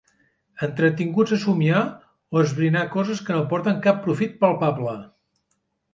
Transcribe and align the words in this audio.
Entretinguts 0.67 1.33
a 1.35 1.39
somniar 1.43 1.83
o 2.35 2.41
esbrinar 2.45 2.85
coses 2.97 3.21
que 3.27 3.37
no 3.39 3.45
porten 3.53 3.81
cap 3.89 4.01
profit 4.07 4.35
palpable. 4.45 4.97